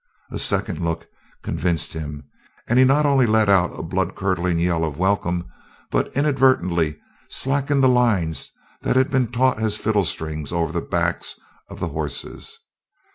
[0.31, 1.05] A second look
[1.43, 2.23] convinced him,
[2.67, 5.45] and he not only let out a bloodcurdling yell of welcome,
[5.91, 6.97] but inadvertently
[7.29, 8.49] slackened the lines
[8.81, 12.57] that had been taut as fiddle strings over the backs of the horses.